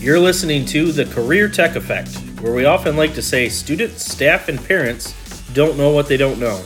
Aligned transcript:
You're 0.00 0.20
listening 0.20 0.64
to 0.66 0.92
The 0.92 1.06
Career 1.06 1.48
Tech 1.48 1.74
Effect, 1.74 2.14
where 2.40 2.54
we 2.54 2.66
often 2.66 2.96
like 2.96 3.14
to 3.14 3.22
say 3.22 3.48
students, 3.48 4.08
staff, 4.08 4.48
and 4.48 4.64
parents 4.64 5.12
don't 5.54 5.76
know 5.76 5.90
what 5.90 6.06
they 6.06 6.16
don't 6.16 6.38
know. 6.38 6.62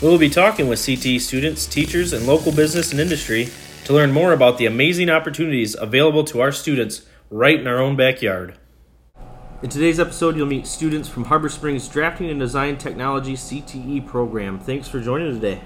We 0.00 0.08
will 0.08 0.16
be 0.16 0.30
talking 0.30 0.66
with 0.66 0.78
CTE 0.78 1.20
students, 1.20 1.66
teachers, 1.66 2.14
and 2.14 2.26
local 2.26 2.50
business 2.50 2.90
and 2.90 3.02
industry 3.02 3.50
to 3.84 3.92
learn 3.92 4.12
more 4.12 4.32
about 4.32 4.56
the 4.56 4.64
amazing 4.64 5.10
opportunities 5.10 5.76
available 5.78 6.24
to 6.24 6.40
our 6.40 6.50
students 6.50 7.02
right 7.28 7.60
in 7.60 7.66
our 7.66 7.80
own 7.80 7.96
backyard. 7.96 8.56
In 9.62 9.68
today's 9.68 10.00
episode, 10.00 10.34
you'll 10.34 10.46
meet 10.46 10.66
students 10.66 11.06
from 11.06 11.26
Harbor 11.26 11.50
Springs 11.50 11.86
Drafting 11.86 12.30
and 12.30 12.40
Design 12.40 12.78
Technology 12.78 13.34
CTE 13.34 14.06
program. 14.06 14.58
Thanks 14.58 14.88
for 14.88 15.02
joining 15.02 15.34
today. 15.34 15.60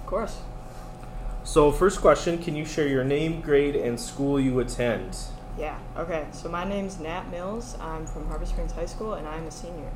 Of 0.00 0.06
course. 0.06 0.38
So, 1.44 1.70
first 1.70 2.00
question 2.00 2.42
Can 2.42 2.56
you 2.56 2.64
share 2.64 2.88
your 2.88 3.04
name, 3.04 3.40
grade, 3.40 3.76
and 3.76 4.00
school 4.00 4.40
you 4.40 4.58
attend? 4.58 5.16
Yeah. 5.58 5.78
Okay. 5.96 6.26
So 6.32 6.48
my 6.48 6.64
name's 6.64 6.98
Nat 6.98 7.30
Mills. 7.30 7.76
I'm 7.80 8.06
from 8.06 8.26
Harbor 8.28 8.46
Springs 8.46 8.72
High 8.72 8.86
School, 8.86 9.14
and 9.14 9.26
I'm 9.28 9.46
a 9.46 9.50
senior. 9.50 9.90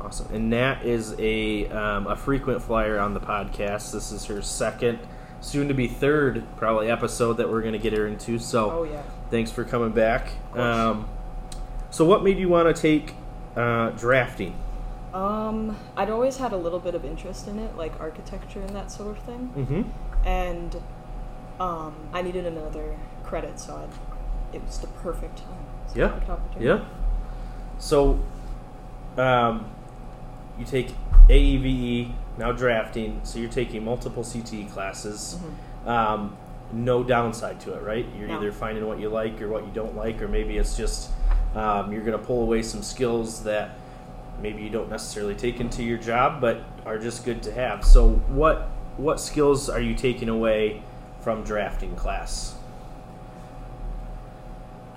Awesome. 0.00 0.34
And 0.34 0.48
Nat 0.50 0.82
is 0.84 1.14
a 1.18 1.68
um, 1.68 2.06
a 2.06 2.16
frequent 2.16 2.62
flyer 2.62 2.98
on 2.98 3.14
the 3.14 3.20
podcast. 3.20 3.92
This 3.92 4.10
is 4.12 4.24
her 4.26 4.40
second, 4.42 4.98
soon 5.40 5.68
to 5.68 5.74
be 5.74 5.86
third, 5.88 6.44
probably 6.56 6.90
episode 6.90 7.34
that 7.34 7.50
we're 7.50 7.60
going 7.60 7.74
to 7.74 7.78
get 7.78 7.92
her 7.92 8.06
into. 8.06 8.38
So, 8.38 8.70
Oh 8.70 8.82
yeah. 8.84 9.02
thanks 9.30 9.50
for 9.50 9.64
coming 9.64 9.90
back. 9.92 10.30
Um, 10.54 11.08
so, 11.90 12.04
what 12.04 12.24
made 12.24 12.38
you 12.38 12.48
want 12.48 12.74
to 12.74 12.80
take 12.80 13.14
uh, 13.56 13.90
drafting? 13.90 14.56
Um, 15.12 15.76
I'd 15.96 16.08
always 16.08 16.36
had 16.38 16.52
a 16.52 16.56
little 16.56 16.78
bit 16.78 16.94
of 16.94 17.04
interest 17.04 17.46
in 17.48 17.58
it, 17.58 17.76
like 17.76 17.98
architecture 18.00 18.60
and 18.60 18.70
that 18.70 18.90
sort 18.90 19.18
of 19.18 19.22
thing. 19.24 19.52
Mm-hmm. 19.56 20.26
And 20.26 20.76
um, 21.58 21.94
I 22.12 22.22
needed 22.22 22.46
another 22.46 22.96
credit, 23.24 23.58
so 23.60 23.76
I'd, 23.76 23.88
it 24.52 24.64
was 24.64 24.78
the 24.78 24.86
perfect 24.88 25.38
time. 25.38 25.46
It's 25.86 25.96
Yeah. 25.96 26.08
perfect 26.08 26.30
opportunity. 26.30 26.66
Yeah. 26.66 26.80
So, 27.78 28.18
um, 29.18 29.64
you 30.58 30.64
take 30.64 30.94
AV 31.30 32.12
now 32.38 32.52
drafting. 32.52 33.20
So 33.22 33.38
you're 33.38 33.50
taking 33.50 33.84
multiple 33.84 34.22
CTE 34.24 34.64
classes. 34.72 35.38
Um, 35.86 36.36
no 36.72 37.02
downside 37.02 37.58
to 37.60 37.72
it, 37.74 37.82
right? 37.82 38.06
You're 38.18 38.28
No. 38.28 38.36
either 38.36 38.52
finding 38.52 38.86
what 38.86 39.00
you 39.00 39.08
like 39.08 39.40
or 39.42 39.48
what 39.48 39.64
you 39.64 39.70
don't 39.72 39.96
like, 39.96 40.20
or 40.22 40.28
maybe 40.28 40.58
it's 40.58 40.76
just 40.76 41.10
um, 41.56 41.92
you're 41.92 42.04
going 42.04 42.16
to 42.18 42.24
pull 42.24 42.42
away 42.42 42.62
some 42.62 42.80
skills 42.82 43.42
that 43.42 43.70
maybe 44.40 44.62
you 44.62 44.70
don't 44.70 44.88
necessarily 44.88 45.34
take 45.34 45.58
into 45.60 45.82
your 45.82 45.98
job, 45.98 46.40
but 46.40 46.58
are 46.86 46.96
just 46.96 47.24
good 47.24 47.42
to 47.42 47.52
have. 47.52 47.84
So, 47.84 48.10
what 48.28 48.68
what 48.96 49.18
skills 49.20 49.68
are 49.68 49.80
you 49.80 49.94
taking 49.94 50.28
away 50.28 50.82
from 51.20 51.42
drafting 51.42 51.96
class? 51.96 52.54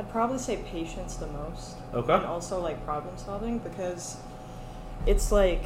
I'd 0.04 0.12
probably 0.12 0.38
say 0.38 0.58
patience 0.58 1.16
the 1.16 1.28
most. 1.28 1.76
Okay. 1.94 2.14
And 2.14 2.26
also 2.26 2.60
like 2.60 2.84
problem 2.84 3.18
solving 3.18 3.60
because 3.60 4.18
it's 5.06 5.32
like 5.32 5.66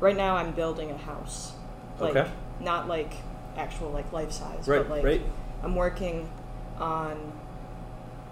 right 0.00 0.16
now 0.16 0.36
I'm 0.36 0.50
building 0.52 0.90
a 0.90 0.96
house. 0.96 1.52
Like 2.00 2.16
Okay. 2.16 2.30
not 2.60 2.88
like 2.88 3.12
actual 3.56 3.90
like 3.90 4.12
life 4.12 4.32
size, 4.32 4.66
Right, 4.66 4.78
but 4.78 4.90
like 4.90 5.04
right. 5.04 5.22
I'm 5.62 5.76
working 5.76 6.28
on 6.78 7.32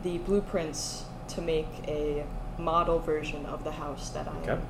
the 0.03 0.19
blueprints 0.19 1.05
to 1.29 1.43
make 1.43 1.69
a 1.87 2.25
model 2.59 2.99
version 2.99 3.47
of 3.47 3.63
the 3.63 3.73
house 3.73 4.11
that 4.11 4.27
I 4.27 4.51
Okay. 4.51 4.63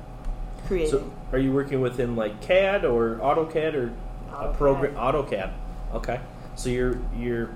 creating. 0.67 0.91
So, 0.91 1.11
are 1.31 1.39
you 1.39 1.53
working 1.53 1.81
within 1.81 2.15
like 2.15 2.39
CAD 2.41 2.85
or 2.85 3.15
AutoCAD 3.15 3.73
or 3.73 3.93
a 4.35 4.53
program 4.53 4.93
AutoCAD? 4.95 5.53
Okay, 5.95 6.19
so 6.55 6.69
you're 6.69 6.99
you're 7.15 7.49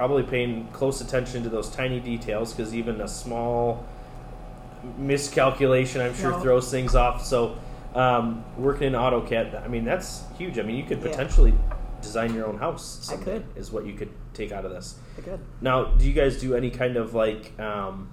probably 0.00 0.22
paying 0.22 0.66
close 0.72 1.02
attention 1.02 1.42
to 1.42 1.50
those 1.50 1.68
tiny 1.68 2.00
details 2.00 2.54
because 2.54 2.74
even 2.74 3.02
a 3.02 3.06
small 3.06 3.84
miscalculation, 4.96 6.00
I'm 6.00 6.14
sure, 6.14 6.30
No. 6.30 6.40
throws 6.40 6.70
things 6.70 6.94
off. 6.94 7.22
So, 7.22 7.56
um, 7.94 8.42
working 8.56 8.86
in 8.86 8.92
AutoCAD, 8.94 9.62
I 9.62 9.68
mean, 9.68 9.84
that's 9.84 10.22
huge. 10.38 10.58
I 10.58 10.62
mean, 10.62 10.76
you 10.76 10.84
could 10.84 11.00
Yeah. 11.02 11.10
potentially 11.10 11.52
design 12.00 12.32
your 12.34 12.46
own 12.46 12.56
house. 12.56 13.10
I 13.12 13.22
could. 13.22 13.44
is 13.56 13.70
what 13.70 13.84
you 13.84 13.92
could 13.92 14.08
take 14.32 14.52
out 14.52 14.64
of 14.64 14.70
this. 14.70 14.94
Good. 15.22 15.38
Now, 15.60 15.84
do 15.84 16.06
you 16.06 16.14
guys 16.14 16.40
do 16.40 16.54
any 16.54 16.70
kind 16.70 16.96
of 16.96 17.12
like, 17.12 17.52
um, 17.60 18.08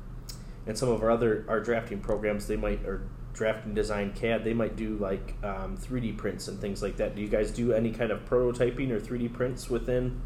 in 0.66 0.76
some 0.76 0.90
of 0.90 1.02
our 1.02 1.10
other 1.10 1.46
our 1.48 1.62
drafting 1.62 2.00
programs, 2.02 2.48
they 2.48 2.58
might 2.58 2.86
or 2.86 3.04
drafting 3.34 3.74
design 3.74 4.12
CAD, 4.14 4.44
they 4.44 4.54
might 4.54 4.76
do 4.76 4.98
like 4.98 5.36
um, 5.42 5.78
3D 5.78 6.12
prints 6.12 6.50
and 6.50 6.60
things 6.60 6.84
like 6.84 6.98
that. 6.98 7.16
Do 7.16 7.22
you 7.22 7.30
guys 7.30 7.50
do 7.50 7.72
any 7.72 7.92
kind 7.92 8.12
of 8.12 8.28
prototyping 8.30 8.92
or 8.92 9.00
3D 9.00 9.30
prints 9.32 9.70
within 9.70 10.20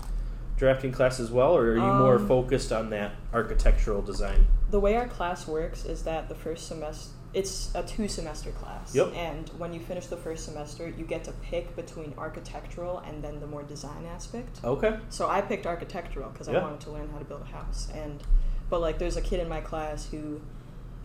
drafting 0.62 0.92
class 0.92 1.20
as 1.20 1.32
well, 1.32 1.58
or 1.58 1.72
are 1.72 1.76
you 1.76 1.82
more 1.82 2.16
Um, 2.18 2.28
focused 2.28 2.72
on 2.72 2.92
that 2.92 3.14
architectural 3.34 4.04
design? 4.04 4.46
The 4.70 4.80
way 4.80 4.96
our 4.96 5.08
class 5.08 5.48
works 5.48 5.86
is 5.86 6.04
that 6.04 6.30
the 6.30 6.36
first 6.36 6.68
semester 6.68 7.10
it's 7.34 7.74
a 7.76 7.82
two 7.82 8.08
semester 8.10 8.52
class. 8.52 8.94
Yep. 8.94 9.14
And 9.16 9.48
when 9.58 9.74
you 9.74 9.80
finish 9.80 10.06
the 10.08 10.18
first 10.18 10.44
semester, 10.44 10.90
you 10.90 11.06
get 11.06 11.24
to 11.24 11.32
pick 11.42 11.74
between 11.78 12.14
architectural 12.18 12.98
and 13.08 13.24
then 13.24 13.40
the 13.40 13.48
more 13.48 13.64
design 13.64 14.06
aspect. 14.14 14.60
Okay. 14.66 15.00
So 15.10 15.30
I 15.30 15.40
picked 15.42 15.66
architectural 15.66 16.30
because 16.30 16.50
Yeah. 16.50 16.60
I 16.60 16.62
wanted 16.62 16.82
to 16.82 16.92
learn 16.92 17.08
how 17.10 17.20
to 17.20 17.24
build 17.26 17.42
a 17.44 17.46
house. 17.46 17.88
And 17.96 18.22
but 18.70 18.82
like 18.82 19.00
there's 19.00 19.16
a 19.16 19.22
kid 19.22 19.40
in 19.40 19.48
my 19.48 19.62
class 19.62 20.08
who 20.12 20.42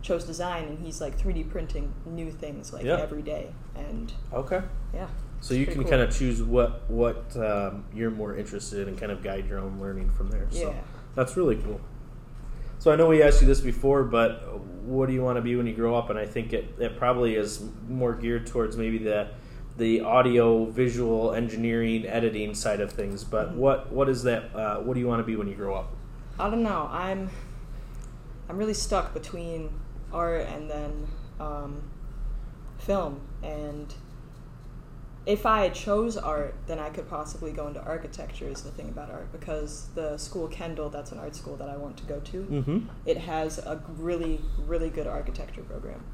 chose 0.02 0.24
design 0.24 0.64
and 0.64 0.78
he's 0.80 1.00
like 1.00 1.16
3D 1.16 1.44
printing 1.44 1.94
new 2.04 2.32
things 2.32 2.72
like 2.72 2.84
Yeah. 2.84 2.96
every 3.00 3.22
day. 3.22 3.52
And 3.76 4.12
Okay. 4.34 4.62
yeah. 4.92 5.06
So 5.46 5.54
you 5.54 5.64
can 5.64 5.82
cool. 5.82 5.90
kind 5.90 6.02
of 6.02 6.10
choose 6.12 6.42
what 6.42 6.90
what 6.90 7.36
um, 7.36 7.84
you're 7.94 8.10
more 8.10 8.36
interested 8.36 8.80
in 8.80 8.88
and 8.88 8.98
kind 8.98 9.12
of 9.12 9.22
guide 9.22 9.46
your 9.46 9.60
own 9.60 9.78
learning 9.80 10.10
from 10.10 10.28
there. 10.28 10.48
So 10.50 10.70
Yeah. 10.70 10.80
that's 11.14 11.36
really 11.36 11.54
cool. 11.54 11.80
So 12.80 12.92
I 12.92 12.96
know 12.96 13.06
we 13.06 13.22
asked 13.22 13.40
you 13.42 13.46
this 13.46 13.60
before, 13.60 14.02
but 14.02 14.58
what 14.82 15.06
do 15.06 15.12
you 15.12 15.22
want 15.22 15.36
to 15.36 15.42
be 15.42 15.54
when 15.54 15.68
you 15.68 15.72
grow 15.72 15.94
up? 15.94 16.10
And 16.10 16.18
I 16.18 16.26
think 16.26 16.52
it, 16.52 16.74
it 16.80 16.98
probably 16.98 17.36
is 17.36 17.62
more 17.88 18.12
geared 18.12 18.48
towards 18.48 18.76
maybe 18.76 18.98
the 18.98 19.28
the 19.76 20.00
audio, 20.00 20.64
visual, 20.64 21.32
engineering, 21.32 22.06
editing 22.06 22.52
side 22.52 22.80
of 22.80 22.90
things. 22.90 23.22
But 23.22 23.52
Mhm. 23.52 23.56
what 23.58 23.92
what 23.92 24.08
is 24.08 24.24
that? 24.24 24.52
Uh, 24.52 24.78
what 24.80 24.94
do 24.94 25.00
you 25.00 25.06
want 25.06 25.20
to 25.20 25.24
be 25.24 25.36
when 25.36 25.46
you 25.46 25.54
grow 25.54 25.76
up? 25.76 25.92
I 26.40 26.50
don't 26.50 26.64
know. 26.64 26.88
I'm 26.90 27.30
I'm 28.48 28.56
really 28.58 28.74
stuck 28.74 29.14
between 29.14 29.70
art 30.12 30.48
and 30.48 30.68
then 30.68 31.06
um, 31.38 31.82
film. 32.78 33.20
And 33.44 33.94
if 35.26 35.44
I 35.44 35.68
chose 35.70 36.16
art, 36.16 36.54
then 36.68 36.78
I 36.78 36.88
could 36.90 37.08
possibly 37.10 37.50
go 37.52 37.66
into 37.66 37.82
architecture. 37.82 38.46
Is 38.48 38.62
the 38.62 38.70
thing 38.70 38.88
about 38.88 39.10
art 39.10 39.30
because 39.32 39.88
the 39.94 40.16
school 40.16 40.46
Kendall, 40.48 40.88
that's 40.88 41.10
an 41.12 41.18
art 41.18 41.34
school 41.34 41.56
that 41.56 41.68
I 41.68 41.76
want 41.76 41.96
to 41.98 42.04
go 42.04 42.20
to. 42.20 42.44
Mm-hmm. 42.44 42.78
It 43.04 43.18
has 43.18 43.58
a 43.58 43.82
really 43.98 44.40
really 44.66 44.88
good 44.90 45.06
architecture 45.06 45.62
program. 45.62 46.04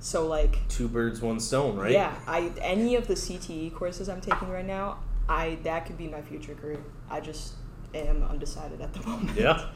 So 0.00 0.26
like 0.26 0.66
Two 0.68 0.88
birds, 0.88 1.20
one 1.22 1.38
stone, 1.38 1.76
right? 1.76 1.92
yeah, 1.92 2.14
I 2.26 2.50
any 2.60 2.96
of 2.96 3.06
the 3.06 3.14
CTE 3.14 3.72
courses 3.74 4.08
I'm 4.08 4.20
taking 4.20 4.48
right 4.50 4.66
now, 4.66 4.98
I 5.28 5.58
that 5.62 5.86
could 5.86 5.96
be 5.96 6.08
my 6.08 6.20
future 6.22 6.54
career. 6.54 6.80
I 7.08 7.20
just 7.20 7.54
am 7.94 8.24
undecided 8.24 8.80
at 8.80 8.92
the 8.92 9.00
moment. 9.06 9.38
Yeah. 9.38 9.66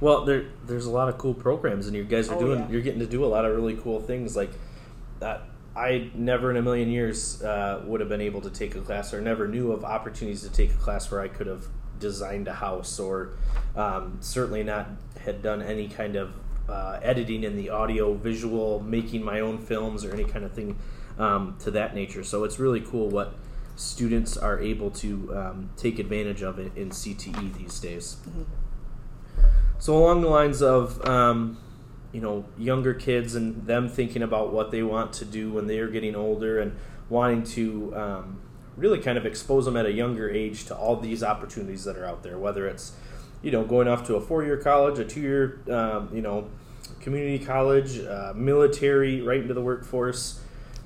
Well, 0.00 0.24
there 0.24 0.44
there's 0.66 0.86
a 0.86 0.90
lot 0.90 1.08
of 1.08 1.18
cool 1.18 1.34
programs, 1.34 1.86
and 1.88 1.96
you 1.96 2.04
guys 2.04 2.28
are 2.28 2.36
Oh, 2.36 2.38
doing. 2.40 2.60
yeah. 2.60 2.68
You're 2.70 2.82
getting 2.82 3.00
to 3.00 3.06
do 3.06 3.24
a 3.24 3.26
lot 3.26 3.44
of 3.44 3.56
really 3.56 3.74
cool 3.76 3.98
things. 4.00 4.36
Like 4.36 4.50
that, 5.20 5.42
I 5.76 6.10
never 6.14 6.50
in 6.50 6.56
a 6.56 6.62
million 6.62 6.88
years 6.88 7.42
uh, 7.42 7.82
would 7.84 8.00
have 8.00 8.08
been 8.08 8.22
able 8.22 8.40
to 8.40 8.50
take 8.50 8.74
a 8.74 8.80
class, 8.80 9.12
or 9.12 9.20
never 9.20 9.46
knew 9.46 9.72
of 9.72 9.84
opportunities 9.84 10.42
to 10.42 10.50
take 10.50 10.70
a 10.70 10.78
class 10.78 11.10
where 11.10 11.20
I 11.20 11.28
could 11.28 11.46
have 11.46 11.66
designed 12.00 12.48
a 12.48 12.54
house, 12.54 12.98
or 12.98 13.32
um, 13.76 14.16
certainly 14.20 14.64
not 14.64 14.88
had 15.20 15.42
done 15.42 15.60
any 15.60 15.88
kind 15.88 16.16
of 16.16 16.32
uh, 16.68 16.98
editing 17.02 17.44
in 17.44 17.56
the 17.56 17.68
audio, 17.68 18.14
visual, 18.14 18.80
making 18.80 19.22
my 19.22 19.40
own 19.40 19.58
films, 19.58 20.02
or 20.04 20.14
any 20.14 20.24
kind 20.24 20.44
of 20.46 20.52
thing 20.52 20.78
um, 21.18 21.56
to 21.60 21.70
that 21.72 21.94
nature. 21.94 22.24
So 22.24 22.44
it's 22.44 22.58
really 22.58 22.80
cool 22.80 23.10
what 23.10 23.34
students 23.76 24.38
are 24.38 24.58
able 24.58 24.90
to 24.90 25.36
um, 25.36 25.70
take 25.76 25.98
advantage 25.98 26.40
of 26.40 26.58
it 26.58 26.72
in 26.74 26.88
CTE 26.88 27.52
these 27.58 27.78
days. 27.78 28.16
Mhm. 28.26 28.46
So 29.78 29.94
along 29.94 30.22
the 30.22 30.28
lines 30.28 30.62
of 30.62 31.06
um, 31.06 31.58
you 32.16 32.22
know 32.22 32.46
younger 32.56 32.94
kids 32.94 33.34
and 33.34 33.66
them 33.66 33.90
thinking 33.90 34.22
about 34.22 34.50
what 34.50 34.70
they 34.70 34.82
want 34.82 35.12
to 35.12 35.26
do 35.26 35.52
when 35.52 35.66
they 35.66 35.78
are 35.80 35.88
getting 35.88 36.16
older 36.16 36.58
and 36.58 36.74
wanting 37.10 37.42
to 37.42 37.94
um, 37.94 38.40
really 38.74 38.98
kind 38.98 39.18
of 39.18 39.26
expose 39.26 39.66
them 39.66 39.76
at 39.76 39.84
a 39.84 39.92
younger 39.92 40.30
age 40.30 40.64
to 40.64 40.74
all 40.74 40.96
these 40.96 41.22
opportunities 41.22 41.84
that 41.84 41.94
are 41.94 42.06
out 42.06 42.22
there, 42.22 42.38
whether 42.38 42.66
it's 42.66 42.92
you 43.42 43.50
know 43.50 43.64
going 43.64 43.86
off 43.86 44.06
to 44.06 44.14
a 44.14 44.20
four-year 44.20 44.56
college, 44.56 44.98
a 44.98 45.04
two-year 45.04 45.60
um, 45.70 46.08
you 46.10 46.22
know 46.22 46.48
community 47.00 47.44
college, 47.44 47.98
uh, 47.98 48.32
military, 48.34 49.20
right 49.20 49.42
into 49.42 49.52
the 49.52 49.60
workforce. 49.60 50.40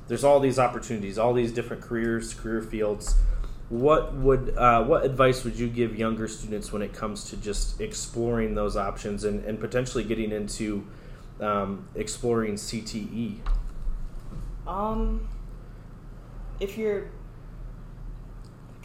There's 0.08 0.24
all 0.24 0.40
these 0.40 0.58
opportunities, 0.58 1.16
all 1.16 1.32
these 1.32 1.52
different 1.52 1.80
careers, 1.80 2.34
career 2.34 2.60
fields 2.60 3.14
what 3.68 4.14
would 4.14 4.52
uh, 4.56 4.82
what 4.82 5.04
advice 5.04 5.44
would 5.44 5.56
you 5.56 5.68
give 5.68 5.96
younger 5.96 6.26
students 6.26 6.72
when 6.72 6.82
it 6.82 6.92
comes 6.92 7.30
to 7.30 7.36
just 7.36 7.80
exploring 7.80 8.56
those 8.56 8.76
options 8.76 9.22
and, 9.22 9.44
and 9.44 9.60
potentially 9.60 10.02
getting 10.02 10.32
into 10.32 10.84
um, 11.40 11.88
exploring 11.94 12.54
CTE? 12.54 13.38
Um, 14.66 15.26
if 16.60 16.76
you're 16.78 17.10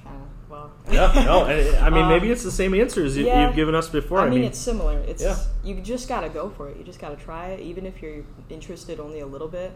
kind 0.03 0.21
of 0.21 0.49
well. 0.49 0.71
yeah, 0.91 1.11
no, 1.25 1.45
and 1.45 1.77
I 1.77 1.89
mean 1.89 2.03
Um, 2.03 2.09
maybe 2.09 2.31
it's 2.31 2.43
the 2.43 2.51
same 2.51 2.73
answers 2.73 3.17
you, 3.17 3.25
yeah. 3.25 3.47
you've 3.47 3.55
given 3.55 3.75
us 3.75 3.89
before. 3.89 4.19
I 4.19 4.29
mean, 4.29 4.43
it's 4.43 4.57
similar. 4.57 4.99
It's 4.99 5.21
Yeah. 5.23 5.37
you 5.63 5.75
just 5.81 6.07
gotta 6.07 6.29
go 6.29 6.49
for 6.49 6.69
it. 6.69 6.77
You 6.77 6.83
just 6.83 6.99
gotta 6.99 7.15
try 7.17 7.49
it, 7.49 7.59
even 7.59 7.85
if 7.85 8.01
you're 8.01 8.23
interested 8.49 8.99
only 8.99 9.19
a 9.19 9.27
little 9.27 9.47
bit. 9.49 9.71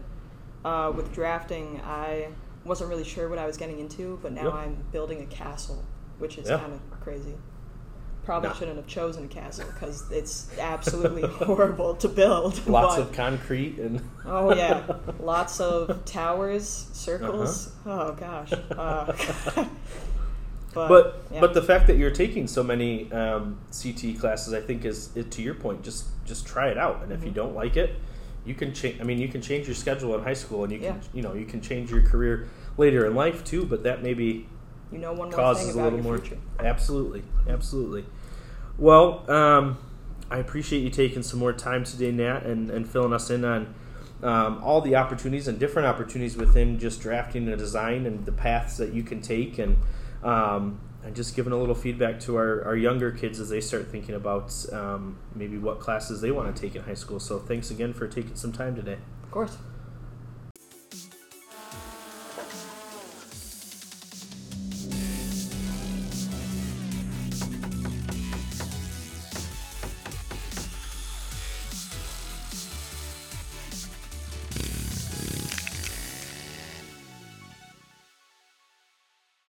Uh, 0.64 0.92
with 0.94 1.12
drafting, 1.12 1.80
I 1.84 2.28
wasn't 2.64 2.90
really 2.90 3.04
sure 3.04 3.28
what 3.28 3.38
I 3.38 3.46
was 3.46 3.56
getting 3.56 3.78
into, 3.78 4.18
but 4.22 4.32
now 4.32 4.48
Yeah. 4.48 4.50
I'm 4.50 4.84
building 4.92 5.22
a 5.22 5.26
castle, 5.26 5.82
which 6.18 6.36
is 6.38 6.48
kind 6.48 6.72
of 6.74 7.00
crazy. 7.00 7.34
Probably 8.24 8.48
Nah. 8.50 8.54
shouldn't 8.54 8.76
have 8.76 8.86
chosen 8.86 9.24
a 9.24 9.28
castle 9.28 9.66
because 9.72 10.10
it's 10.12 10.50
absolutely 10.58 11.22
horrible 11.28 11.94
to 11.96 12.08
build. 12.08 12.64
lots 12.68 12.96
but- 12.96 13.02
of 13.02 13.12
concrete 13.12 13.78
and 13.78 14.00
Oh 14.26 14.54
yeah, 14.54 14.84
lots 15.18 15.58
of 15.60 16.04
towers, 16.04 16.88
circles. 16.92 17.68
Uh-huh. 17.86 18.08
Oh 18.10 18.12
gosh. 18.12 18.52
Uh, 18.52 19.66
but 20.72 20.88
but 20.88 21.22
yeah. 21.32 21.40
but 21.40 21.54
the 21.54 21.62
fact 21.62 21.86
that 21.88 21.96
you're 21.96 22.10
taking 22.12 22.46
so 22.46 22.62
many 22.62 23.10
um, 23.12 23.58
CT 23.72 24.18
classes, 24.20 24.52
I 24.54 24.60
think, 24.60 24.84
is, 24.84 25.10
is 25.16 25.26
to 25.30 25.42
your 25.42 25.54
point. 25.54 25.82
Just 25.82 26.06
just 26.24 26.46
try 26.46 26.68
it 26.68 26.78
out, 26.78 27.02
and 27.02 27.10
if 27.12 27.24
you 27.24 27.30
Mhm. 27.30 27.34
don't 27.34 27.54
like 27.54 27.76
it, 27.76 27.96
you 28.44 28.54
can 28.54 28.72
change. 28.72 29.00
I 29.00 29.04
mean, 29.04 29.18
you 29.18 29.26
can 29.28 29.42
change 29.42 29.66
your 29.66 29.74
schedule 29.74 30.14
in 30.14 30.22
high 30.22 30.34
school, 30.34 30.62
and 30.62 30.72
you 30.72 30.78
can 30.78 30.86
Yeah. 30.94 31.00
you 31.12 31.22
know 31.22 31.34
you 31.34 31.44
can 31.46 31.60
change 31.60 31.90
your 31.90 32.02
career 32.02 32.46
later 32.76 33.04
in 33.06 33.16
life 33.16 33.42
too. 33.44 33.64
But 33.64 33.82
that 33.82 34.02
maybe 34.02 34.46
you 34.92 34.98
know 34.98 35.12
one 35.12 35.30
more 35.30 35.38
causes 35.38 35.68
thing 35.68 35.80
a 35.80 35.82
little 35.82 35.98
your 35.98 36.04
more. 36.04 36.18
future. 36.18 36.40
Absolutely, 36.58 37.22
absolutely. 37.48 38.04
Well, 38.78 39.30
um, 39.30 39.78
I 40.30 40.38
appreciate 40.38 40.80
you 40.80 40.90
taking 40.90 41.22
some 41.22 41.38
more 41.38 41.52
time 41.52 41.84
today, 41.84 42.12
Nat, 42.12 42.44
and, 42.44 42.70
and 42.70 42.88
filling 42.88 43.12
us 43.12 43.30
in 43.30 43.44
on 43.44 43.74
um, 44.22 44.62
all 44.62 44.80
the 44.80 44.96
opportunities 44.96 45.48
and 45.48 45.58
different 45.58 45.86
opportunities 45.86 46.36
within 46.36 46.78
just 46.78 47.00
drafting 47.00 47.48
a 47.48 47.56
design 47.56 48.06
and 48.06 48.24
the 48.24 48.32
paths 48.32 48.76
that 48.76 48.92
you 48.92 49.02
can 49.02 49.20
take, 49.20 49.58
and 49.58 49.76
um, 50.22 50.80
and 51.02 51.16
just 51.16 51.34
giving 51.34 51.52
a 51.52 51.56
little 51.56 51.74
feedback 51.74 52.20
to 52.20 52.36
our, 52.36 52.62
our 52.64 52.76
younger 52.76 53.10
kids 53.10 53.40
as 53.40 53.48
they 53.48 53.60
start 53.60 53.88
thinking 53.88 54.14
about 54.14 54.54
um, 54.72 55.18
maybe 55.34 55.56
what 55.56 55.80
classes 55.80 56.20
they 56.20 56.30
want 56.30 56.54
to 56.54 56.60
take 56.60 56.76
in 56.76 56.82
high 56.82 56.94
school. 56.94 57.18
So, 57.18 57.38
thanks 57.38 57.70
again 57.70 57.94
for 57.94 58.06
taking 58.06 58.36
some 58.36 58.52
time 58.52 58.76
today. 58.76 58.98
Of 59.22 59.30
course. 59.30 59.56